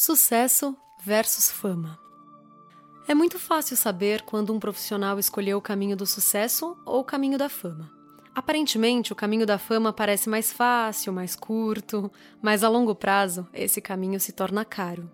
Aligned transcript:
Sucesso 0.00 0.76
versus 1.02 1.50
fama. 1.50 1.98
É 3.08 3.16
muito 3.16 3.36
fácil 3.36 3.76
saber 3.76 4.22
quando 4.22 4.54
um 4.54 4.60
profissional 4.60 5.18
escolheu 5.18 5.58
o 5.58 5.60
caminho 5.60 5.96
do 5.96 6.06
sucesso 6.06 6.76
ou 6.86 7.00
o 7.00 7.04
caminho 7.04 7.36
da 7.36 7.48
fama. 7.48 7.90
Aparentemente, 8.32 9.12
o 9.12 9.16
caminho 9.16 9.44
da 9.44 9.58
fama 9.58 9.92
parece 9.92 10.28
mais 10.28 10.52
fácil, 10.52 11.12
mais 11.12 11.34
curto, 11.34 12.12
mas 12.40 12.62
a 12.62 12.68
longo 12.68 12.94
prazo 12.94 13.48
esse 13.52 13.80
caminho 13.80 14.20
se 14.20 14.30
torna 14.30 14.64
caro. 14.64 15.10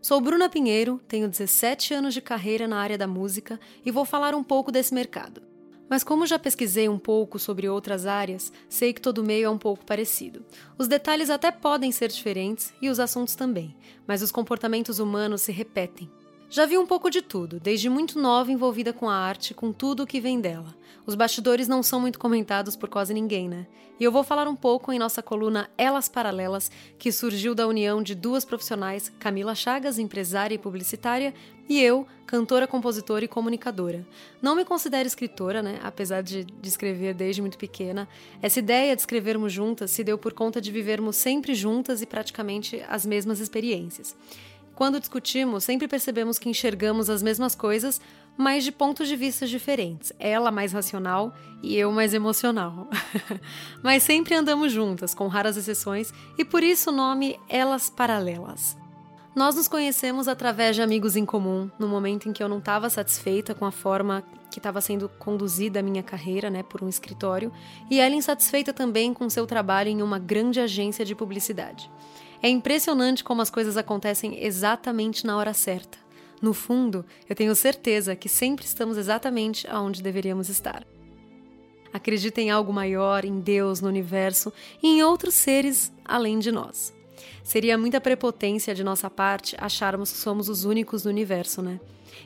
Sou 0.00 0.20
Bruna 0.20 0.48
Pinheiro, 0.48 1.00
tenho 1.08 1.28
17 1.28 1.92
anos 1.94 2.14
de 2.14 2.20
carreira 2.20 2.68
na 2.68 2.78
área 2.78 2.96
da 2.96 3.08
música 3.08 3.58
e 3.84 3.90
vou 3.90 4.04
falar 4.04 4.36
um 4.36 4.44
pouco 4.44 4.70
desse 4.70 4.94
mercado. 4.94 5.47
Mas 5.88 6.04
como 6.04 6.26
já 6.26 6.38
pesquisei 6.38 6.88
um 6.88 6.98
pouco 6.98 7.38
sobre 7.38 7.68
outras 7.68 8.06
áreas, 8.06 8.52
sei 8.68 8.92
que 8.92 9.00
todo 9.00 9.24
meio 9.24 9.46
é 9.46 9.50
um 9.50 9.58
pouco 9.58 9.84
parecido. 9.84 10.44
Os 10.76 10.86
detalhes 10.86 11.30
até 11.30 11.50
podem 11.50 11.90
ser 11.90 12.08
diferentes 12.08 12.72
e 12.80 12.90
os 12.90 13.00
assuntos 13.00 13.34
também, 13.34 13.74
mas 14.06 14.22
os 14.22 14.30
comportamentos 14.30 14.98
humanos 14.98 15.42
se 15.42 15.52
repetem. 15.52 16.10
Já 16.50 16.64
vi 16.64 16.78
um 16.78 16.86
pouco 16.86 17.10
de 17.10 17.20
tudo, 17.20 17.60
desde 17.60 17.90
muito 17.90 18.18
nova 18.18 18.50
envolvida 18.50 18.90
com 18.90 19.06
a 19.06 19.14
arte, 19.14 19.52
com 19.52 19.70
tudo 19.70 20.02
o 20.02 20.06
que 20.06 20.18
vem 20.18 20.40
dela. 20.40 20.74
Os 21.04 21.14
bastidores 21.14 21.68
não 21.68 21.82
são 21.82 22.00
muito 22.00 22.18
comentados 22.18 22.74
por 22.74 22.88
quase 22.88 23.12
ninguém, 23.12 23.46
né? 23.46 23.66
E 24.00 24.04
eu 24.04 24.10
vou 24.10 24.24
falar 24.24 24.48
um 24.48 24.56
pouco 24.56 24.90
em 24.90 24.98
nossa 24.98 25.22
coluna 25.22 25.68
Elas 25.76 26.08
Paralelas, 26.08 26.70
que 26.98 27.12
surgiu 27.12 27.54
da 27.54 27.66
união 27.66 28.02
de 28.02 28.14
duas 28.14 28.46
profissionais, 28.46 29.12
Camila 29.18 29.54
Chagas, 29.54 29.98
empresária 29.98 30.54
e 30.54 30.58
publicitária, 30.58 31.34
e 31.68 31.82
eu, 31.82 32.06
cantora, 32.24 32.66
compositora 32.66 33.26
e 33.26 33.28
comunicadora. 33.28 34.06
Não 34.40 34.56
me 34.56 34.64
considero 34.64 35.06
escritora, 35.06 35.62
né? 35.62 35.78
Apesar 35.82 36.22
de, 36.22 36.44
de 36.44 36.68
escrever 36.68 37.12
desde 37.12 37.42
muito 37.42 37.58
pequena. 37.58 38.08
Essa 38.40 38.60
ideia 38.60 38.96
de 38.96 39.02
escrevermos 39.02 39.52
juntas 39.52 39.90
se 39.90 40.02
deu 40.02 40.16
por 40.16 40.32
conta 40.32 40.62
de 40.62 40.72
vivermos 40.72 41.16
sempre 41.16 41.54
juntas 41.54 42.00
e 42.00 42.06
praticamente 42.06 42.82
as 42.88 43.04
mesmas 43.04 43.38
experiências. 43.38 44.16
Quando 44.78 45.00
discutimos, 45.00 45.64
sempre 45.64 45.88
percebemos 45.88 46.38
que 46.38 46.48
enxergamos 46.48 47.10
as 47.10 47.20
mesmas 47.20 47.52
coisas, 47.52 48.00
mas 48.36 48.62
de 48.62 48.70
pontos 48.70 49.08
de 49.08 49.16
vista 49.16 49.44
diferentes. 49.44 50.12
Ela 50.20 50.52
mais 50.52 50.72
racional 50.72 51.34
e 51.60 51.76
eu 51.76 51.90
mais 51.90 52.14
emocional. 52.14 52.86
mas 53.82 54.04
sempre 54.04 54.36
andamos 54.36 54.70
juntas, 54.70 55.14
com 55.14 55.26
raras 55.26 55.56
exceções, 55.56 56.14
e 56.38 56.44
por 56.44 56.62
isso 56.62 56.90
o 56.90 56.92
nome 56.92 57.40
Elas 57.48 57.90
Paralelas. 57.90 58.76
Nós 59.34 59.56
nos 59.56 59.66
conhecemos 59.66 60.28
através 60.28 60.76
de 60.76 60.82
amigos 60.82 61.16
em 61.16 61.26
comum, 61.26 61.68
no 61.76 61.88
momento 61.88 62.28
em 62.28 62.32
que 62.32 62.40
eu 62.40 62.48
não 62.48 62.58
estava 62.58 62.88
satisfeita 62.88 63.56
com 63.56 63.64
a 63.64 63.72
forma 63.72 64.22
que 64.48 64.60
estava 64.60 64.80
sendo 64.80 65.08
conduzida 65.08 65.80
a 65.80 65.82
minha 65.82 66.04
carreira, 66.04 66.50
né, 66.50 66.62
por 66.62 66.84
um 66.84 66.88
escritório, 66.88 67.52
e 67.90 67.98
ela 67.98 68.14
insatisfeita 68.14 68.72
também 68.72 69.12
com 69.12 69.28
seu 69.28 69.44
trabalho 69.44 69.88
em 69.88 70.02
uma 70.02 70.20
grande 70.20 70.60
agência 70.60 71.04
de 71.04 71.16
publicidade. 71.16 71.90
É 72.42 72.48
impressionante 72.48 73.24
como 73.24 73.42
as 73.42 73.50
coisas 73.50 73.76
acontecem 73.76 74.44
exatamente 74.44 75.26
na 75.26 75.36
hora 75.36 75.52
certa. 75.52 75.98
No 76.40 76.54
fundo, 76.54 77.04
eu 77.28 77.34
tenho 77.34 77.54
certeza 77.54 78.14
que 78.14 78.28
sempre 78.28 78.64
estamos 78.64 78.96
exatamente 78.96 79.66
aonde 79.68 80.02
deveríamos 80.02 80.48
estar. 80.48 80.86
Acredita 81.92 82.40
em 82.40 82.50
algo 82.50 82.72
maior, 82.72 83.24
em 83.24 83.40
Deus, 83.40 83.80
no 83.80 83.88
universo 83.88 84.52
e 84.82 84.86
em 84.86 85.02
outros 85.02 85.34
seres 85.34 85.92
além 86.04 86.38
de 86.38 86.52
nós. 86.52 86.94
Seria 87.42 87.78
muita 87.78 88.00
prepotência 88.00 88.74
de 88.74 88.84
nossa 88.84 89.08
parte 89.08 89.56
acharmos 89.58 90.12
que 90.12 90.18
somos 90.18 90.48
os 90.48 90.64
únicos 90.64 91.04
no 91.04 91.10
universo, 91.10 91.62
né? 91.62 91.80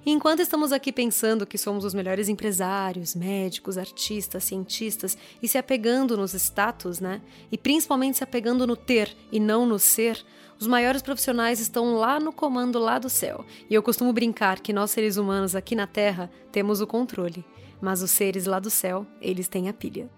E 0.04 0.10
enquanto 0.10 0.40
estamos 0.40 0.72
aqui 0.72 0.92
pensando 0.92 1.46
que 1.46 1.58
somos 1.58 1.84
os 1.84 1.94
melhores 1.94 2.28
empresários, 2.28 3.14
médicos, 3.14 3.78
artistas, 3.78 4.44
cientistas 4.44 5.16
e 5.42 5.46
se 5.46 5.58
apegando 5.58 6.16
nos 6.16 6.34
status, 6.34 6.98
né? 7.00 7.20
E 7.50 7.58
principalmente 7.58 8.18
se 8.18 8.24
apegando 8.24 8.66
no 8.66 8.76
ter 8.76 9.14
e 9.30 9.38
não 9.38 9.66
no 9.66 9.78
ser, 9.78 10.24
os 10.58 10.66
maiores 10.66 11.02
profissionais 11.02 11.60
estão 11.60 11.94
lá 11.94 12.20
no 12.20 12.32
comando 12.32 12.78
lá 12.78 12.98
do 12.98 13.10
céu. 13.10 13.44
E 13.68 13.74
eu 13.74 13.82
costumo 13.82 14.12
brincar 14.12 14.60
que 14.60 14.72
nós 14.72 14.90
seres 14.90 15.16
humanos 15.16 15.54
aqui 15.54 15.74
na 15.74 15.86
Terra 15.86 16.30
temos 16.50 16.80
o 16.80 16.86
controle, 16.86 17.44
mas 17.80 18.02
os 18.02 18.10
seres 18.10 18.46
lá 18.46 18.58
do 18.58 18.70
céu, 18.70 19.06
eles 19.20 19.48
têm 19.48 19.68
a 19.68 19.72
pilha. 19.72 20.08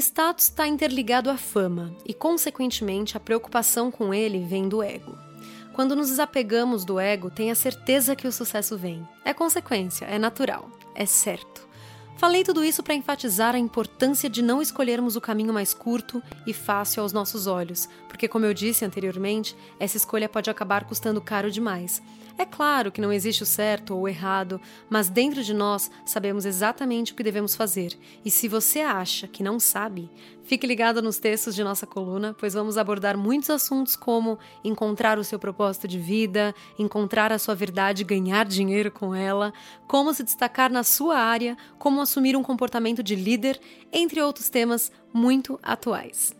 Status 0.00 0.44
está 0.44 0.66
interligado 0.66 1.30
à 1.30 1.36
fama 1.36 1.94
e, 2.04 2.12
consequentemente, 2.12 3.16
a 3.16 3.20
preocupação 3.20 3.90
com 3.90 4.12
ele 4.12 4.44
vem 4.44 4.68
do 4.68 4.82
ego. 4.82 5.16
Quando 5.72 5.96
nos 5.96 6.08
desapegamos 6.08 6.84
do 6.84 6.98
ego, 6.98 7.30
tenha 7.30 7.54
certeza 7.54 8.14
que 8.14 8.26
o 8.26 8.32
sucesso 8.32 8.76
vem. 8.76 9.06
É 9.24 9.32
consequência, 9.34 10.04
é 10.06 10.18
natural, 10.18 10.70
é 10.94 11.06
certo. 11.06 11.63
Falei 12.16 12.44
tudo 12.44 12.64
isso 12.64 12.82
para 12.82 12.94
enfatizar 12.94 13.54
a 13.54 13.58
importância 13.58 14.30
de 14.30 14.40
não 14.40 14.62
escolhermos 14.62 15.16
o 15.16 15.20
caminho 15.20 15.52
mais 15.52 15.74
curto 15.74 16.22
e 16.46 16.52
fácil 16.52 17.02
aos 17.02 17.12
nossos 17.12 17.46
olhos, 17.46 17.88
porque, 18.08 18.28
como 18.28 18.46
eu 18.46 18.54
disse 18.54 18.84
anteriormente, 18.84 19.56
essa 19.80 19.96
escolha 19.96 20.28
pode 20.28 20.48
acabar 20.48 20.84
custando 20.84 21.20
caro 21.20 21.50
demais. 21.50 22.00
É 22.36 22.44
claro 22.44 22.90
que 22.90 23.00
não 23.00 23.12
existe 23.12 23.44
o 23.44 23.46
certo 23.46 23.94
ou 23.94 24.02
o 24.02 24.08
errado, 24.08 24.60
mas 24.90 25.08
dentro 25.08 25.42
de 25.44 25.54
nós 25.54 25.88
sabemos 26.04 26.44
exatamente 26.44 27.12
o 27.12 27.14
que 27.14 27.22
devemos 27.22 27.54
fazer. 27.54 27.96
E 28.24 28.30
se 28.30 28.48
você 28.48 28.80
acha 28.80 29.28
que 29.28 29.40
não 29.40 29.60
sabe, 29.60 30.10
fique 30.42 30.66
ligado 30.66 31.00
nos 31.00 31.18
textos 31.18 31.54
de 31.54 31.62
nossa 31.62 31.86
coluna, 31.86 32.34
pois 32.36 32.52
vamos 32.54 32.76
abordar 32.76 33.16
muitos 33.16 33.50
assuntos 33.50 33.94
como 33.94 34.36
encontrar 34.64 35.16
o 35.16 35.22
seu 35.22 35.38
propósito 35.38 35.86
de 35.86 35.96
vida, 35.96 36.52
encontrar 36.76 37.30
a 37.30 37.38
sua 37.38 37.54
verdade 37.54 38.02
e 38.02 38.04
ganhar 38.04 38.46
dinheiro 38.46 38.90
com 38.90 39.14
ela, 39.14 39.52
como 39.86 40.12
se 40.12 40.24
destacar 40.24 40.72
na 40.72 40.82
sua 40.82 41.16
área, 41.16 41.56
como 41.78 42.03
assumir 42.04 42.36
um 42.36 42.42
comportamento 42.42 43.02
de 43.02 43.16
líder, 43.16 43.60
entre 43.92 44.22
outros 44.22 44.48
temas 44.48 44.92
muito 45.12 45.58
atuais. 45.62 46.34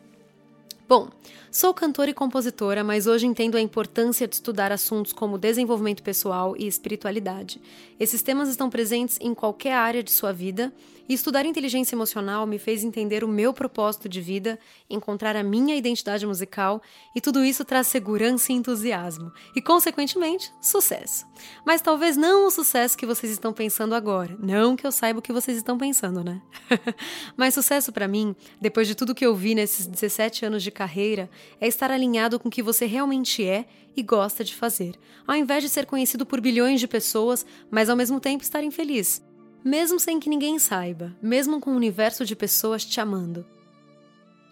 Bom, 0.87 1.09
sou 1.51 1.73
cantora 1.73 2.11
e 2.11 2.15
compositora, 2.15 2.85
mas 2.85 3.07
hoje 3.07 3.27
entendo 3.27 3.57
a 3.57 3.61
importância 3.61 4.29
de 4.29 4.35
estudar 4.35 4.71
assuntos 4.71 5.15
como 5.15 5.39
desenvolvimento 5.39 6.03
pessoal 6.03 6.55
e 6.59 6.67
espiritualidade. 6.67 7.59
Esses 7.99 8.21
temas 8.21 8.51
estão 8.51 8.69
presentes 8.69 9.19
em 9.19 9.33
qualquer 9.33 9.73
área 9.73 10.03
de 10.03 10.11
sua 10.11 10.31
vida 10.31 10.75
e 11.09 11.15
estudar 11.15 11.45
inteligência 11.45 11.95
emocional 11.95 12.47
me 12.47 12.59
fez 12.59 12.83
entender 12.83 13.23
o 13.25 13.29
meu 13.29 13.53
propósito 13.53 14.09
de 14.09 14.21
vida, 14.21 14.59
encontrar 14.89 15.37
a 15.37 15.43
minha 15.43 15.77
identidade 15.77 16.27
musical 16.27 16.83
e 17.15 17.21
tudo 17.21 17.45
isso 17.45 17.65
traz 17.65 17.87
segurança 17.87 18.53
e 18.53 18.55
entusiasmo 18.55 19.33
e, 19.55 19.61
consequentemente, 19.61 20.51
sucesso. 20.63 21.27
Mas 21.65 21.83
talvez 21.83 22.17
não 22.17 22.47
o 22.47 22.51
sucesso 22.51 22.97
que 22.97 23.07
vocês 23.07 23.33
estão 23.33 23.53
pensando 23.53 23.95
agora. 23.95 24.37
Não 24.39 24.77
que 24.77 24.87
eu 24.87 24.93
saiba 24.93 25.19
o 25.19 25.23
que 25.23 25.33
vocês 25.33 25.57
estão 25.57 25.77
pensando, 25.77 26.25
né? 26.25 26.41
Mas 27.37 27.55
sucesso 27.55 27.93
para 27.93 28.09
mim, 28.09 28.35
depois 28.61 28.89
de 28.89 28.95
tudo 28.95 29.15
que 29.15 29.27
eu 29.27 29.35
vi 29.35 29.55
nesses 29.55 29.87
17 29.87 30.47
anos 30.47 30.63
de 30.63 30.71
carreira, 30.75 31.31
é 31.59 31.67
estar 31.67 31.91
alinhado 31.91 32.39
com 32.39 32.49
o 32.49 32.51
que 32.51 32.63
você 32.63 32.85
realmente 32.85 33.43
é 33.43 33.65
e 33.97 34.03
gosta 34.03 34.45
de 34.45 34.55
fazer, 34.55 34.95
ao 35.27 35.35
invés 35.35 35.63
de 35.63 35.71
ser 35.71 35.87
conhecido 35.87 36.27
por 36.27 36.41
bilhões 36.41 36.81
de 36.81 36.87
pessoas, 36.87 37.47
mas 37.71 37.89
ao 37.89 37.97
mesmo 37.97 38.21
tempo 38.21 38.43
estar 38.43 38.63
infeliz 38.63 39.23
mesmo 39.65 39.99
sem 39.99 40.21
que 40.21 40.29
ninguém 40.29 40.59
saiba, 40.59 41.17
mesmo 41.23 41.59
com 41.59 41.71
um 41.71 41.77
universo 41.77 42.27
de 42.27 42.37
pessoas 42.37 42.85
te 42.85 43.01
amando. 43.01 43.47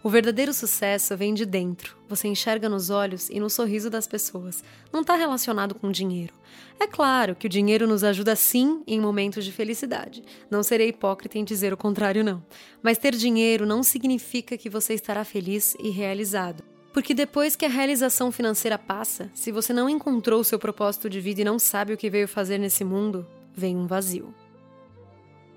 O 0.03 0.09
verdadeiro 0.09 0.53
sucesso 0.53 1.15
vem 1.15 1.33
de 1.33 1.45
dentro. 1.45 1.95
Você 2.09 2.27
enxerga 2.27 2.67
nos 2.67 2.89
olhos 2.89 3.29
e 3.29 3.39
no 3.39 3.49
sorriso 3.49 3.89
das 3.89 4.05
pessoas. 4.05 4.61
Não 4.91 4.99
está 4.99 5.15
relacionado 5.15 5.73
com 5.73 5.89
dinheiro. 5.89 6.33
É 6.77 6.85
claro 6.85 7.35
que 7.35 7.47
o 7.47 7.49
dinheiro 7.49 7.87
nos 7.87 8.03
ajuda 8.03 8.35
sim 8.35 8.83
em 8.85 8.99
momentos 8.99 9.45
de 9.45 9.51
felicidade. 9.53 10.21
Não 10.51 10.61
serei 10.61 10.89
hipócrita 10.89 11.37
em 11.37 11.43
dizer 11.45 11.71
o 11.71 11.77
contrário, 11.77 12.21
não. 12.21 12.43
Mas 12.81 12.97
ter 12.97 13.15
dinheiro 13.15 13.65
não 13.65 13.81
significa 13.81 14.57
que 14.57 14.69
você 14.69 14.93
estará 14.93 15.23
feliz 15.23 15.73
e 15.79 15.89
realizado. 15.89 16.63
Porque 16.91 17.13
depois 17.13 17.55
que 17.55 17.65
a 17.65 17.69
realização 17.69 18.29
financeira 18.29 18.77
passa, 18.77 19.31
se 19.33 19.53
você 19.53 19.71
não 19.71 19.89
encontrou 19.89 20.43
seu 20.43 20.59
propósito 20.59 21.09
de 21.09 21.21
vida 21.21 21.41
e 21.41 21.45
não 21.45 21.57
sabe 21.57 21.93
o 21.93 21.97
que 21.97 22.09
veio 22.09 22.27
fazer 22.27 22.57
nesse 22.57 22.83
mundo, 22.83 23.25
vem 23.55 23.77
um 23.77 23.87
vazio 23.87 24.33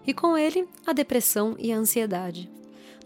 e 0.06 0.14
com 0.14 0.38
ele 0.38 0.68
a 0.86 0.92
depressão 0.92 1.56
e 1.58 1.72
a 1.72 1.76
ansiedade. 1.76 2.48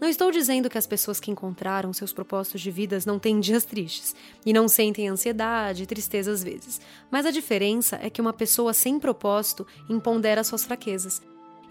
Não 0.01 0.09
estou 0.09 0.31
dizendo 0.31 0.67
que 0.67 0.79
as 0.79 0.87
pessoas 0.87 1.19
que 1.19 1.29
encontraram 1.29 1.93
seus 1.93 2.11
propósitos 2.11 2.59
de 2.59 2.71
vidas 2.71 3.05
não 3.05 3.19
têm 3.19 3.39
dias 3.39 3.63
tristes 3.63 4.15
e 4.43 4.51
não 4.51 4.67
sentem 4.67 5.07
ansiedade 5.07 5.83
e 5.83 5.85
tristeza 5.85 6.31
às 6.31 6.43
vezes, 6.43 6.81
mas 7.11 7.23
a 7.23 7.29
diferença 7.29 7.99
é 8.01 8.09
que 8.09 8.19
uma 8.19 8.33
pessoa 8.33 8.73
sem 8.73 8.99
propósito 8.99 9.65
impondera 9.87 10.43
suas 10.43 10.65
fraquezas, 10.65 11.21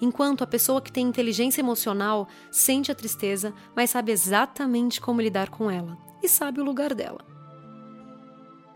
enquanto 0.01 0.45
a 0.45 0.47
pessoa 0.47 0.81
que 0.81 0.93
tem 0.93 1.09
inteligência 1.09 1.61
emocional 1.61 2.29
sente 2.53 2.93
a 2.93 2.95
tristeza, 2.95 3.53
mas 3.75 3.91
sabe 3.91 4.13
exatamente 4.13 5.01
como 5.01 5.21
lidar 5.21 5.51
com 5.51 5.69
ela 5.69 5.99
e 6.23 6.29
sabe 6.29 6.61
o 6.61 6.65
lugar 6.65 6.95
dela. 6.95 7.40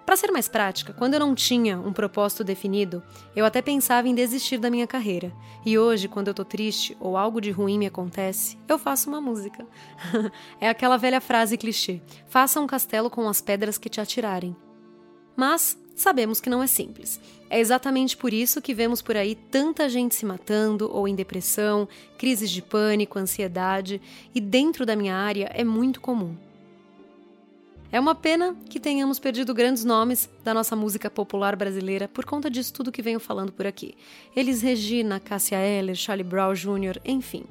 Para 0.05 0.17
ser 0.17 0.31
mais 0.31 0.49
prática, 0.49 0.93
quando 0.93 1.15
eu 1.15 1.21
não 1.21 1.35
tinha 1.35 1.79
um 1.79 1.93
propósito 1.93 2.45
definido, 2.45 3.03
eu 3.35 3.45
até 3.45 3.63
pensava 3.63 4.07
em 4.07 4.15
desistir 4.15 4.59
da 4.59 4.71
minha 4.71 4.87
carreira. 4.87 5.33
E 5.65 5.79
hoje, 5.79 6.09
quando 6.09 6.29
eu 6.29 6.35
tô 6.35 6.45
triste 6.45 6.95
ou 7.01 7.17
algo 7.17 7.41
de 7.41 7.51
ruim 7.51 7.79
me 7.79 7.87
acontece, 7.87 8.59
eu 8.69 8.79
faço 8.79 9.09
uma 9.09 9.21
música. 9.21 9.67
é 10.61 10.69
aquela 10.69 10.99
velha 10.99 11.23
frase 11.23 11.57
clichê: 11.57 12.03
faça 12.27 12.61
um 12.61 12.67
castelo 12.67 13.09
com 13.09 13.27
as 13.29 13.41
pedras 13.41 13.79
que 13.79 13.89
te 13.89 13.99
atirarem. 13.99 14.55
Mas 15.35 15.79
sabemos 15.97 16.39
que 16.39 16.51
não 16.51 16.63
é 16.63 16.67
simples. 16.67 17.19
É 17.49 17.59
exatamente 17.59 18.15
por 18.15 18.33
isso 18.33 18.61
que 18.61 18.75
vemos 18.75 19.01
por 19.01 19.17
aí 19.17 19.35
tanta 19.35 19.89
gente 19.89 20.15
se 20.15 20.27
matando 20.27 20.91
ou 20.93 21.09
em 21.09 21.15
depressão, 21.15 21.89
crises 22.19 22.51
de 22.51 22.61
pânico, 22.61 23.19
ansiedade, 23.19 24.03
e 24.35 24.41
dentro 24.41 24.85
da 24.85 24.95
minha 24.95 25.17
área 25.17 25.51
é 25.55 25.65
muito 25.65 26.01
comum. 26.01 26.37
É 27.95 28.01
uma 28.01 28.17
pena 28.17 28.57
que 28.69 28.81
tenhamos 28.81 29.21
perdido 29.21 29.55
grandes 29.55 29.85
nomes 29.85 30.29
da 30.43 30.53
nossa 30.53 30.75
música 30.75 31.09
popular 31.09 31.55
brasileira 31.55 32.09
por 32.09 32.25
conta 32.25 32.51
disso 32.51 32.73
tudo 32.73 32.91
que 32.91 33.01
venho 33.01 33.21
falando 33.21 33.53
por 33.53 33.69
aqui. 33.69 33.95
Elis 34.35 34.63
Regina, 34.63 35.21
Cássia 35.21 35.59
Eller, 35.61 35.95
Charlie 35.95 36.25
Brown 36.25 36.55
Jr., 36.55 37.01
enfim. 37.05 37.45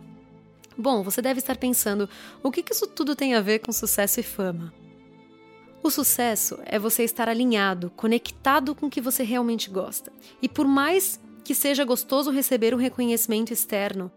Bom, 0.77 1.01
você 1.01 1.21
deve 1.21 1.39
estar 1.39 1.55
pensando, 1.55 2.09
o 2.43 2.51
que 2.51 2.61
isso 2.69 2.85
tudo 2.87 3.15
tem 3.15 3.35
a 3.35 3.39
ver 3.39 3.59
com 3.59 3.71
sucesso 3.71 4.19
e 4.19 4.23
fama? 4.23 4.73
O 5.81 5.89
sucesso 5.89 6.59
é 6.65 6.77
você 6.77 7.03
estar 7.03 7.29
alinhado, 7.29 7.89
conectado 7.91 8.75
com 8.75 8.87
o 8.87 8.89
que 8.89 8.99
você 8.99 9.23
realmente 9.23 9.69
gosta. 9.69 10.11
E 10.41 10.49
por 10.49 10.67
mais 10.67 11.21
que 11.41 11.55
seja 11.55 11.85
gostoso 11.85 12.31
receber 12.31 12.75
um 12.75 12.77
reconhecimento 12.77 13.53
externo, 13.53 14.11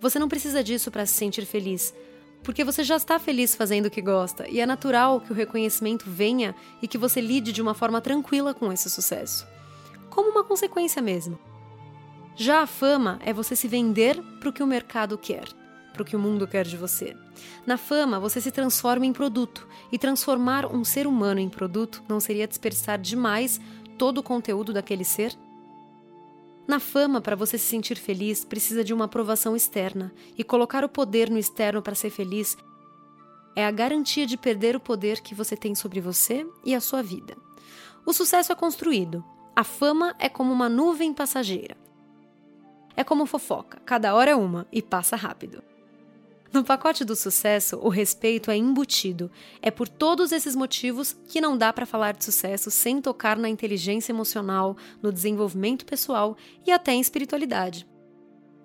você 0.00 0.18
não 0.18 0.28
precisa 0.28 0.60
disso 0.64 0.90
para 0.90 1.06
se 1.06 1.14
sentir 1.14 1.46
feliz 1.46 1.94
porque 2.42 2.64
você 2.64 2.82
já 2.82 2.96
está 2.96 3.18
feliz 3.18 3.54
fazendo 3.54 3.86
o 3.86 3.90
que 3.90 4.02
gosta 4.02 4.48
e 4.48 4.60
é 4.60 4.66
natural 4.66 5.20
que 5.20 5.32
o 5.32 5.34
reconhecimento 5.34 6.04
venha 6.08 6.54
e 6.80 6.88
que 6.88 6.98
você 6.98 7.20
lide 7.20 7.52
de 7.52 7.62
uma 7.62 7.74
forma 7.74 8.00
tranquila 8.00 8.52
com 8.52 8.72
esse 8.72 8.90
sucesso. 8.90 9.46
Como 10.10 10.30
uma 10.30 10.44
consequência 10.44 11.00
mesmo. 11.00 11.38
Já 12.34 12.62
a 12.62 12.66
fama 12.66 13.18
é 13.24 13.32
você 13.32 13.54
se 13.54 13.68
vender 13.68 14.20
para 14.40 14.48
o 14.48 14.52
que 14.52 14.62
o 14.62 14.66
mercado 14.66 15.18
quer, 15.18 15.44
para 15.92 16.02
o 16.02 16.04
que 16.04 16.16
o 16.16 16.18
mundo 16.18 16.46
quer 16.46 16.64
de 16.64 16.76
você. 16.76 17.16
Na 17.66 17.76
fama, 17.76 18.18
você 18.18 18.40
se 18.40 18.50
transforma 18.50 19.04
em 19.04 19.12
produto, 19.12 19.68
e 19.90 19.98
transformar 19.98 20.66
um 20.66 20.84
ser 20.84 21.06
humano 21.06 21.40
em 21.40 21.48
produto 21.48 22.02
não 22.08 22.18
seria 22.18 22.48
dispersar 22.48 22.98
demais 22.98 23.60
todo 23.98 24.18
o 24.18 24.22
conteúdo 24.22 24.72
daquele 24.72 25.04
ser? 25.04 25.36
Na 26.66 26.78
fama, 26.78 27.20
para 27.20 27.36
você 27.36 27.58
se 27.58 27.66
sentir 27.66 27.96
feliz, 27.96 28.44
precisa 28.44 28.84
de 28.84 28.94
uma 28.94 29.06
aprovação 29.06 29.56
externa, 29.56 30.12
e 30.36 30.44
colocar 30.44 30.84
o 30.84 30.88
poder 30.88 31.28
no 31.28 31.38
externo 31.38 31.82
para 31.82 31.94
ser 31.94 32.10
feliz 32.10 32.56
é 33.54 33.66
a 33.66 33.70
garantia 33.70 34.26
de 34.26 34.36
perder 34.36 34.74
o 34.76 34.80
poder 34.80 35.20
que 35.20 35.34
você 35.34 35.56
tem 35.56 35.74
sobre 35.74 36.00
você 36.00 36.46
e 36.64 36.74
a 36.74 36.80
sua 36.80 37.02
vida. 37.02 37.36
O 38.06 38.12
sucesso 38.12 38.50
é 38.52 38.54
construído. 38.54 39.24
A 39.54 39.62
fama 39.62 40.14
é 40.18 40.28
como 40.28 40.52
uma 40.52 40.68
nuvem 40.68 41.12
passageira. 41.12 41.76
É 42.96 43.04
como 43.04 43.26
fofoca, 43.26 43.80
cada 43.84 44.14
hora 44.14 44.30
é 44.30 44.36
uma 44.36 44.66
e 44.72 44.80
passa 44.80 45.16
rápido. 45.16 45.62
No 46.52 46.62
pacote 46.62 47.02
do 47.02 47.16
sucesso, 47.16 47.78
o 47.78 47.88
respeito 47.88 48.50
é 48.50 48.56
embutido. 48.56 49.30
É 49.62 49.70
por 49.70 49.88
todos 49.88 50.32
esses 50.32 50.54
motivos 50.54 51.16
que 51.26 51.40
não 51.40 51.56
dá 51.56 51.72
para 51.72 51.86
falar 51.86 52.12
de 52.12 52.24
sucesso 52.24 52.70
sem 52.70 53.00
tocar 53.00 53.38
na 53.38 53.48
inteligência 53.48 54.12
emocional, 54.12 54.76
no 55.00 55.10
desenvolvimento 55.10 55.86
pessoal 55.86 56.36
e 56.66 56.70
até 56.70 56.92
em 56.92 57.00
espiritualidade. 57.00 57.88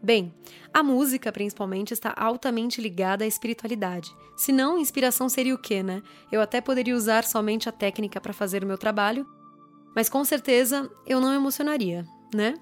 Bem, 0.03 0.33
a 0.73 0.83
música 0.83 1.31
principalmente 1.31 1.93
está 1.93 2.13
altamente 2.15 2.81
ligada 2.81 3.23
à 3.23 3.27
espiritualidade. 3.27 4.13
Se 4.35 4.51
não, 4.51 4.77
inspiração 4.77 5.29
seria 5.29 5.55
o 5.55 5.57
quê, 5.57 5.81
né? 5.81 6.03
Eu 6.29 6.41
até 6.41 6.59
poderia 6.59 6.95
usar 6.95 7.23
somente 7.23 7.69
a 7.69 7.71
técnica 7.71 8.19
para 8.19 8.33
fazer 8.33 8.65
o 8.65 8.67
meu 8.67 8.77
trabalho, 8.77 9.25
mas 9.95 10.09
com 10.09 10.23
certeza 10.25 10.91
eu 11.05 11.21
não 11.21 11.33
emocionaria, 11.33 12.05
né? 12.33 12.53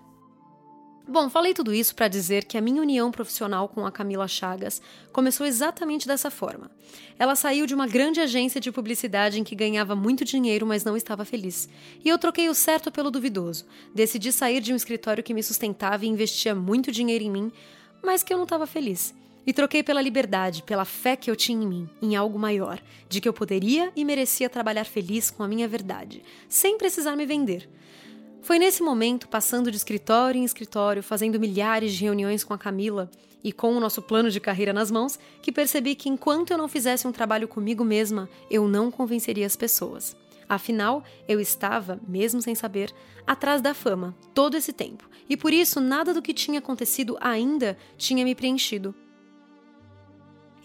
Bom, 1.07 1.29
falei 1.29 1.53
tudo 1.53 1.71
isso 1.71 1.93
para 1.93 2.07
dizer 2.07 2.45
que 2.45 2.57
a 2.57 2.61
minha 2.61 2.81
união 2.81 3.11
profissional 3.11 3.69
com 3.69 3.85
a 3.85 3.91
Camila 3.91 4.27
Chagas 4.27 4.81
começou 5.13 5.45
exatamente 5.45 6.07
dessa 6.07 6.31
forma. 6.31 6.71
Ela 7.19 7.35
saiu 7.35 7.67
de 7.67 7.75
uma 7.75 7.85
grande 7.85 8.19
agência 8.19 8.59
de 8.59 8.71
publicidade 8.71 9.39
em 9.39 9.43
que 9.43 9.53
ganhava 9.53 9.95
muito 9.95 10.25
dinheiro, 10.25 10.65
mas 10.65 10.83
não 10.83 10.97
estava 10.97 11.23
feliz. 11.23 11.69
E 12.03 12.09
eu 12.09 12.17
troquei 12.17 12.49
o 12.49 12.55
certo 12.55 12.91
pelo 12.91 13.11
duvidoso. 13.11 13.65
Decidi 13.93 14.31
sair 14.31 14.59
de 14.61 14.73
um 14.73 14.75
escritório 14.75 15.23
que 15.23 15.33
me 15.33 15.43
sustentava 15.43 16.05
e 16.05 16.09
investia 16.09 16.55
muito 16.55 16.91
dinheiro 16.91 17.23
em 17.23 17.29
mim, 17.29 17.51
mas 18.01 18.23
que 18.23 18.33
eu 18.33 18.37
não 18.37 18.45
estava 18.45 18.65
feliz. 18.65 19.13
E 19.45 19.53
troquei 19.53 19.83
pela 19.83 20.01
liberdade, 20.01 20.63
pela 20.63 20.85
fé 20.85 21.15
que 21.15 21.29
eu 21.29 21.35
tinha 21.35 21.63
em 21.63 21.67
mim, 21.67 21.89
em 22.01 22.15
algo 22.15 22.39
maior, 22.39 22.81
de 23.07 23.21
que 23.21 23.29
eu 23.29 23.33
poderia 23.33 23.91
e 23.95 24.03
merecia 24.03 24.49
trabalhar 24.49 24.85
feliz 24.85 25.29
com 25.29 25.43
a 25.43 25.47
minha 25.47 25.67
verdade, 25.67 26.23
sem 26.49 26.79
precisar 26.79 27.15
me 27.15 27.27
vender. 27.27 27.69
Foi 28.45 28.59
nesse 28.59 28.83
momento, 28.83 29.27
passando 29.27 29.71
de 29.71 29.77
escritório 29.77 30.39
em 30.39 30.43
escritório, 30.43 31.01
fazendo 31.01 31.39
milhares 31.39 31.93
de 31.93 32.03
reuniões 32.03 32.43
com 32.43 32.53
a 32.53 32.59
Camila 32.59 33.09
e 33.43 33.51
com 33.51 33.75
o 33.75 33.79
nosso 33.79 34.03
plano 34.03 34.29
de 34.29 34.39
carreira 34.39 34.71
nas 34.71 34.91
mãos, 34.91 35.17
que 35.41 35.51
percebi 35.51 35.95
que 35.95 36.09
enquanto 36.09 36.51
eu 36.51 36.57
não 36.59 36.67
fizesse 36.67 37.07
um 37.07 37.11
trabalho 37.11 37.47
comigo 37.47 37.83
mesma, 37.83 38.29
eu 38.47 38.67
não 38.67 38.91
convenceria 38.91 39.47
as 39.47 39.55
pessoas. 39.55 40.15
Afinal, 40.47 41.03
eu 41.27 41.39
estava, 41.39 41.99
mesmo 42.07 42.39
sem 42.39 42.53
saber, 42.53 42.93
atrás 43.25 43.63
da 43.63 43.73
fama 43.73 44.15
todo 44.31 44.55
esse 44.55 44.71
tempo, 44.71 45.09
e 45.27 45.35
por 45.35 45.51
isso 45.51 45.81
nada 45.81 46.13
do 46.13 46.21
que 46.21 46.31
tinha 46.31 46.59
acontecido 46.59 47.17
ainda 47.19 47.75
tinha 47.97 48.23
me 48.23 48.35
preenchido. 48.35 48.93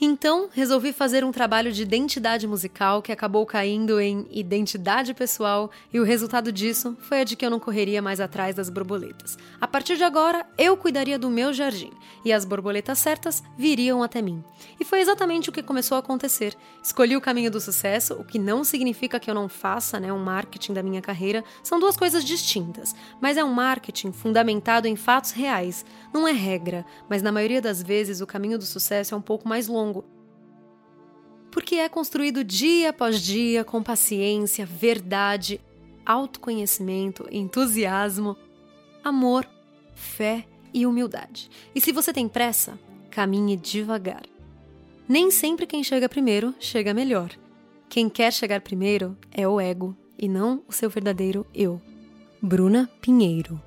Então, 0.02 0.49
resolvi 0.50 0.94
fazer 0.94 1.23
um 1.25 1.31
trabalho 1.31 1.70
de 1.70 1.82
identidade 1.82 2.47
musical 2.47 3.02
que 3.02 3.12
acabou 3.12 3.44
caindo 3.44 4.00
em 4.00 4.26
identidade 4.31 5.12
pessoal, 5.12 5.70
e 5.93 6.00
o 6.00 6.05
resultado 6.05 6.50
disso 6.50 6.97
foi 7.00 7.20
a 7.20 7.25
de 7.25 7.37
que 7.37 7.44
eu 7.44 7.50
não 7.50 7.61
correria 7.61 8.00
mais 8.00 8.19
atrás 8.19 8.55
das 8.55 8.70
borboletas. 8.70 9.37
A 9.61 9.69
partir 9.69 9.99
de 9.99 10.02
agora, 10.02 10.47
eu 10.56 10.75
cuidaria 10.75 11.19
do 11.19 11.29
meu 11.29 11.52
jardim, 11.52 11.91
e 12.25 12.32
as 12.32 12.47
borboletas 12.47 12.99
certas 12.99 13.43
viriam 13.58 14.02
até 14.02 14.23
mim. 14.23 14.43
E 14.81 14.87
foi 14.87 15.00
exatamente 15.00 15.50
o 15.50 15.52
que 15.52 15.62
começou 15.62 15.97
a 15.97 16.00
acontecer. 16.00 16.56
Escolhi 16.82 17.14
o 17.14 17.20
caminho 17.20 17.50
do 17.50 17.61
sucesso, 17.61 18.14
o 18.14 18.25
que 18.25 18.38
não 18.38 18.64
significa 18.64 19.20
que 19.20 19.31
eu 19.31 19.35
não 19.35 19.50
faça 19.50 20.00
né, 20.00 20.11
um 20.11 20.25
marketing 20.25 20.73
da 20.73 20.82
minha 20.82 21.02
carreira, 21.02 21.44
são 21.62 21.79
duas 21.79 21.99
coisas 21.99 22.25
distintas, 22.25 22.94
mas 23.20 23.37
é 23.37 23.44
um 23.44 23.52
marketing 23.52 24.12
fundamentado 24.12 24.88
em 24.88 24.97
fatos 24.97 25.32
reais. 25.32 25.85
Não 26.11 26.26
é 26.26 26.32
regra, 26.32 26.87
mas 27.06 27.20
na 27.20 27.31
maioria 27.31 27.61
das 27.61 27.82
vezes 27.82 28.23
o 28.23 28.26
caminho 28.26 28.56
do 28.56 28.64
sucesso 28.64 29.14
é 29.14 29.19
um 29.19 29.20
pouco 29.23 29.47
mais 29.47 29.69
longo 29.91 30.21
porque 31.51 31.77
é 31.77 31.89
construído 31.89 32.45
dia 32.45 32.91
após 32.91 33.21
dia 33.21 33.65
com 33.65 33.83
paciência, 33.83 34.65
verdade, 34.65 35.61
autoconhecimento, 36.07 37.27
entusiasmo, 37.31 38.37
amor, 39.03 39.47
fé 39.95 40.47
e 40.73 40.87
humildade. 40.87 41.51
E 41.75 41.81
se 41.81 41.93
você 41.93 42.13
tem 42.13 42.29
pressa, 42.29 42.79
caminhe 43.11 43.57
devagar. 43.57 44.23
Nem 45.09 45.31
sempre 45.31 45.67
quem 45.67 45.83
chega 45.83 46.09
primeiro 46.09 46.55
chega 46.61 46.95
melhor. 46.95 47.31
Quem 47.89 48.09
quer 48.09 48.33
chegar 48.33 48.61
primeiro 48.61 49.17
é 49.33 49.47
o 49.49 49.61
ego 49.61 49.97
e 50.17 50.29
não 50.29 50.63
o 50.69 50.73
seu 50.73 50.89
verdadeiro 50.89 51.45
eu. 51.53 51.83
Bruna 52.41 52.89
Pinheiro 53.01 53.61